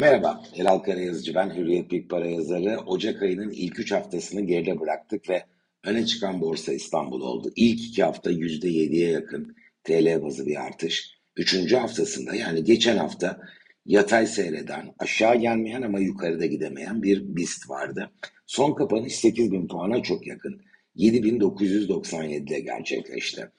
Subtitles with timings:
[0.00, 2.80] Merhaba, Elal Karayazıcı ben, Hürriyet Big Para yazarı.
[2.86, 5.44] Ocak ayının ilk üç haftasını geride bıraktık ve
[5.84, 7.52] öne çıkan borsa İstanbul oldu.
[7.56, 11.18] İlk iki hafta %7'ye yakın TL bazı bir artış.
[11.36, 13.40] Üçüncü haftasında yani geçen hafta
[13.86, 18.10] yatay seyreden, aşağı gelmeyen ama yukarıda gidemeyen bir BIST vardı.
[18.46, 20.62] Son kapanış 8000 puana çok yakın.
[20.96, 23.50] 7997'de gerçekleşti.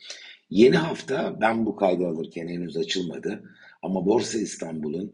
[0.49, 3.43] Yeni hafta ben bu kaydı alırken henüz açılmadı
[3.81, 5.13] ama Borsa İstanbul'un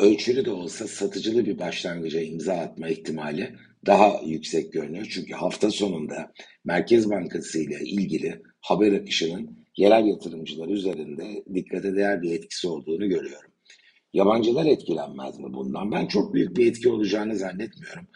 [0.00, 3.54] ölçülü de olsa satıcılı bir başlangıca imza atma ihtimali
[3.86, 5.06] daha yüksek görünüyor.
[5.10, 6.32] Çünkü hafta sonunda
[6.64, 13.50] Merkez Bankası ile ilgili haber akışının yerel yatırımcılar üzerinde dikkate değer bir etkisi olduğunu görüyorum.
[14.12, 15.92] Yabancılar etkilenmez mi bundan?
[15.92, 18.06] Ben çok büyük bir etki olacağını zannetmiyorum.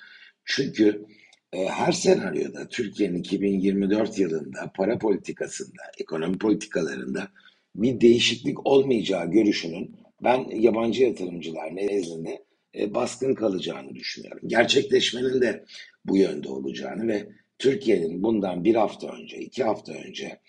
[0.45, 1.05] Çünkü
[1.53, 7.29] e, her senaryoda Türkiye'nin 2024 yılında para politikasında, ekonomi politikalarında
[7.75, 12.45] bir değişiklik olmayacağı görüşünün ben yabancı yatırımcılar nezdinde
[12.79, 14.41] e, baskın kalacağını düşünüyorum.
[14.47, 15.65] Gerçekleşmenin de
[16.05, 20.41] bu yönde olacağını ve Türkiye'nin bundan bir hafta önce, iki hafta önce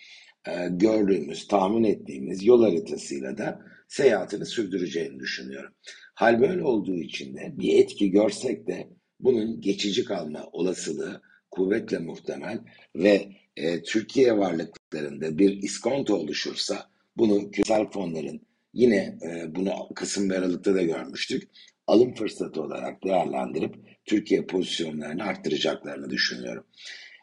[0.48, 5.74] e, gördüğümüz, tahmin ettiğimiz yol haritasıyla da seyahatini sürdüreceğini düşünüyorum.
[6.14, 8.88] Hal böyle olduğu için de bir etki görsek de
[9.20, 12.60] bunun geçici kalma olasılığı kuvvetle muhtemel
[12.96, 18.42] ve e, Türkiye varlıklarında bir iskonto oluşursa bunu küresel fonların
[18.76, 21.50] yine e, bunu Kasım ve Aralık'ta da görmüştük.
[21.88, 26.64] Alım fırsatı olarak değerlendirip Türkiye pozisyonlarını arttıracaklarını düşünüyorum.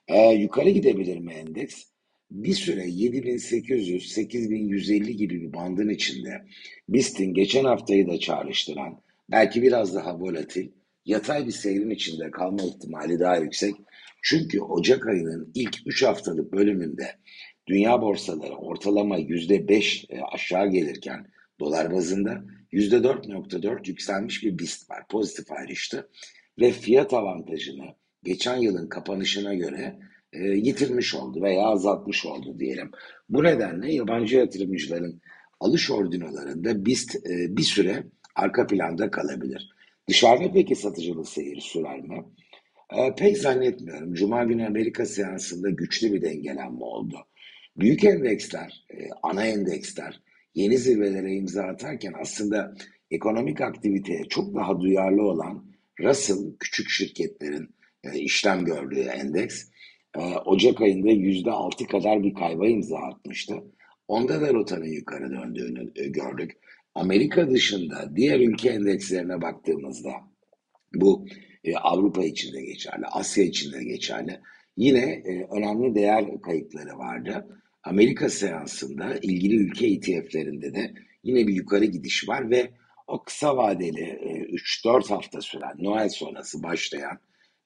[0.09, 1.83] E, yukarı gidebilir mi endeks?
[2.31, 6.31] Bir süre 7800-8150 gibi bir bandın içinde
[6.89, 9.01] BIST'in geçen haftayı da çağrıştıran
[9.31, 10.69] belki biraz daha volatil
[11.05, 13.75] yatay bir seyrin içinde kalma ihtimali daha yüksek.
[14.23, 17.07] Çünkü Ocak ayının ilk 3 haftalık bölümünde
[17.67, 21.27] dünya borsaları ortalama %5 e, aşağı gelirken
[21.63, 25.05] dolar bazında %4.4 yükselmiş bir BIST var.
[25.11, 26.09] Pozitif ayrıştı.
[26.61, 27.85] Ve fiyat avantajını
[28.23, 29.99] geçen yılın kapanışına göre
[30.33, 32.91] e, yitirmiş oldu veya azaltmış oldu diyelim.
[33.29, 35.21] Bu nedenle yabancı yatırımcıların
[35.61, 38.05] alış ordinolarında BIST e, bir süre
[38.37, 39.71] arka planda kalabilir.
[40.09, 42.25] Dışarıda peki satıcılı seyir sürer mi?
[42.97, 44.15] E, pek zannetmiyorum.
[44.15, 47.17] Cuma günü Amerika seansında güçlü bir dengelenme oldu.
[47.77, 50.21] Büyük endeksler, e, ana endeksler
[50.55, 52.75] yeni zirvelere imza atarken aslında
[53.11, 57.75] ekonomik aktiviteye çok daha duyarlı olan Russell küçük şirketlerin
[58.05, 59.65] e, işlem gördüğü endeks
[60.17, 63.55] e, Ocak ayında yüzde altı kadar bir kayba imza atmıştı.
[64.09, 66.51] Onda da rotanın yukarı döndüğünü e, gördük.
[66.95, 70.13] Amerika dışında diğer ülke endekslerine baktığımızda
[70.95, 71.27] bu
[71.83, 74.41] Avrupa için de geçerli, Asya için de geçerli.
[74.77, 77.63] Yine önemli değer kayıpları vardı.
[77.83, 80.95] Amerika seansında ilgili ülke ETF'lerinde de
[81.25, 82.71] yine bir yukarı gidiş var ve
[83.07, 87.19] o kısa vadeli e, 3-4 hafta süren Noel sonrası başlayan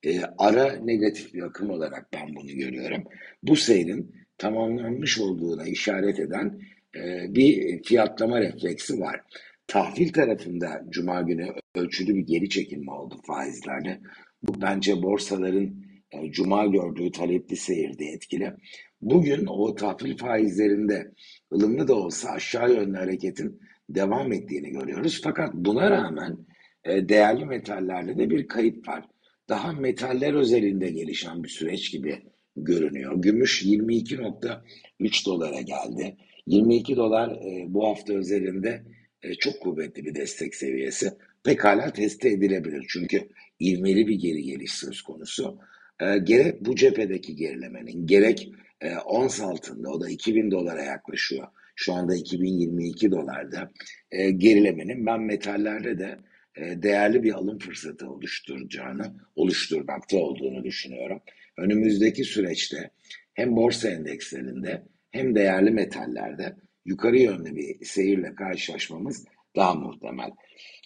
[0.02, 3.04] e, ara negatif bir akım olarak ben bunu görüyorum.
[3.42, 6.60] Bu seyrin tamamlanmış olduğuna işaret eden
[6.96, 9.20] e, bir fiyatlama refleksi var.
[9.66, 14.00] Tahvil tarafında Cuma günü ölçülü bir geri çekilme oldu faizlerde.
[14.42, 15.74] Bu bence borsaların
[16.12, 18.52] e, Cuma gördüğü talepli seyirde etkili.
[19.00, 21.12] Bugün o tahvil faizlerinde
[21.52, 25.20] ılımlı da olsa aşağı yönlü hareketin devam ettiğini görüyoruz.
[25.24, 26.38] Fakat buna rağmen
[26.84, 29.04] e, değerli metallerde de bir kayıp var.
[29.48, 32.22] Daha metaller özelinde gelişen bir süreç gibi
[32.56, 33.12] görünüyor.
[33.16, 36.16] Gümüş 22.3 dolara geldi.
[36.46, 38.82] 22 dolar e, bu hafta özelinde
[39.22, 41.10] e, çok kuvvetli bir destek seviyesi.
[41.44, 43.28] Pekala test edilebilir çünkü
[43.60, 45.58] ivmeli bir geri geliş söz konusu.
[46.00, 51.46] E, gerek bu cephedeki gerilemenin gerek e, ons altında o da 2000 dolara yaklaşıyor.
[51.76, 53.70] Şu anda 2022 dolarda
[54.10, 56.18] e, gerilemenin ben metallerde de
[56.56, 61.20] e, değerli bir alım fırsatı oluşturacağını, oluşturmakta olduğunu düşünüyorum.
[61.58, 62.90] Önümüzdeki süreçte
[63.34, 69.24] hem borsa endekslerinde hem değerli metallerde yukarı yönlü bir seyirle karşılaşmamız
[69.56, 70.30] daha muhtemel.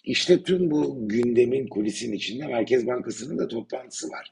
[0.03, 4.31] İşte tüm bu gündemin kulisin içinde Merkez Bankası'nın da toplantısı var.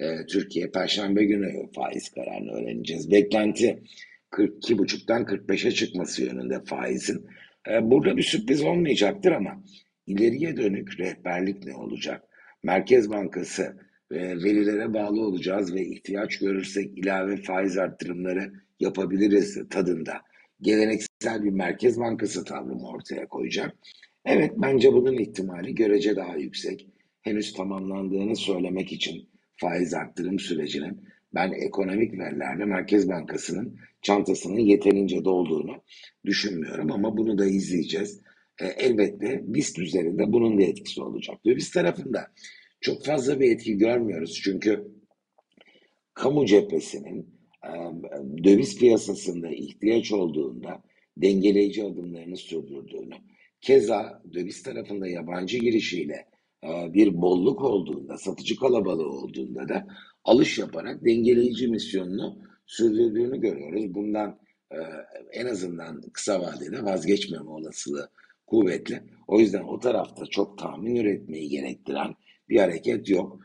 [0.00, 3.10] Ee, Türkiye Perşembe günü faiz kararını öğreneceğiz.
[3.10, 3.82] Beklenti
[4.30, 7.26] 42,5'tan 45'e çıkması yönünde faizin.
[7.70, 9.64] Ee, burada bir sürpriz olmayacaktır ama
[10.06, 12.24] ileriye dönük rehberlik ne olacak?
[12.62, 13.76] Merkez Bankası
[14.10, 20.12] e, verilere bağlı olacağız ve ihtiyaç görürsek ilave faiz arttırımları yapabiliriz tadında.
[20.60, 23.76] Geleneksel bir Merkez Bankası tavrımı ortaya koyacak.
[24.24, 26.86] Evet bence bunun ihtimali görece daha yüksek.
[27.22, 29.28] Henüz tamamlandığını söylemek için
[29.60, 35.82] faiz arttırım sürecinin ben ekonomik verilerde Merkez Bankası'nın çantasının yeterince dolduğunu
[36.26, 38.20] düşünmüyorum ama bunu da izleyeceğiz.
[38.60, 41.36] e, elbette BIST üzerinde bunun da etkisi olacak.
[41.46, 42.26] Döviz tarafında
[42.80, 44.88] çok fazla bir etki görmüyoruz çünkü
[46.14, 47.34] kamu cephesinin
[47.64, 47.70] e,
[48.44, 50.82] döviz piyasasında ihtiyaç olduğunda
[51.16, 53.14] dengeleyici adımlarını sürdürdüğünü,
[53.60, 56.26] keza döviz tarafında yabancı girişiyle
[56.64, 59.86] bir bolluk olduğunda, satıcı kalabalığı olduğunda da
[60.24, 63.94] alış yaparak dengeleyici misyonunu sürdürdüğünü görüyoruz.
[63.94, 64.38] Bundan
[64.70, 64.78] e,
[65.32, 68.10] en azından kısa vadede vazgeçmeme olasılığı
[68.46, 69.02] kuvvetli.
[69.26, 72.14] O yüzden o tarafta çok tahmin üretmeyi gerektiren
[72.48, 73.40] bir hareket yok.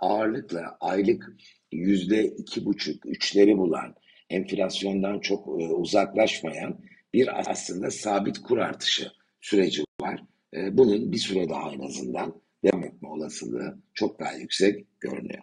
[0.00, 1.36] Ağırlıkla aylık
[1.72, 3.94] yüzde iki buçuk, üçleri bulan,
[4.30, 6.80] enflasyondan çok e, uzaklaşmayan
[7.14, 10.22] bir aslında sabit kur artışı süreci var.
[10.56, 15.42] E, bunun bir süre daha en azından devam etme olasılığı çok daha yüksek görünüyor.